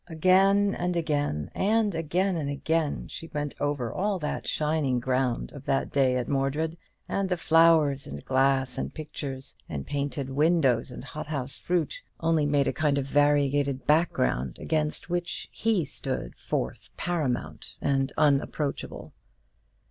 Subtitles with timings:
[0.07, 5.63] Again and again, and again and again, she went over all the shining ground of
[5.65, 6.75] that day at Mordred;
[7.07, 12.67] and the flowers, and glass, and pictures, and painted windows, and hothouse fruit, only made
[12.67, 19.13] a kind of variegated background, against which he stood forth paramount and unapproachable.